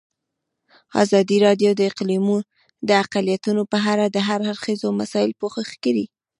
[1.03, 1.71] ازادي راډیو
[2.89, 6.05] د اقلیتونه په اړه د هر اړخیزو مسایلو پوښښ کړی.